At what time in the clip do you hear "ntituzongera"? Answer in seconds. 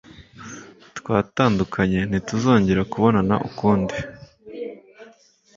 2.09-2.81